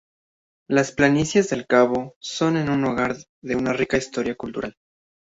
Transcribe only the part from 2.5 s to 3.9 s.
un el hogar de una